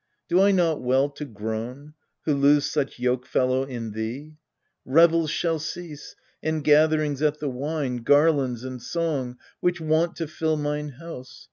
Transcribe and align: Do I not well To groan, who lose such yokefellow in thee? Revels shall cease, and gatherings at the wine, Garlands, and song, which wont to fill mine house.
Do 0.27 0.41
I 0.41 0.49
not 0.51 0.81
well 0.81 1.09
To 1.09 1.25
groan, 1.25 1.93
who 2.25 2.33
lose 2.33 2.65
such 2.65 2.97
yokefellow 2.97 3.69
in 3.69 3.91
thee? 3.91 4.35
Revels 4.83 5.29
shall 5.29 5.59
cease, 5.59 6.15
and 6.41 6.63
gatherings 6.63 7.21
at 7.21 7.37
the 7.39 7.49
wine, 7.49 7.97
Garlands, 7.97 8.63
and 8.63 8.81
song, 8.81 9.37
which 9.59 9.79
wont 9.79 10.15
to 10.15 10.25
fill 10.27 10.57
mine 10.57 10.89
house. 10.99 11.39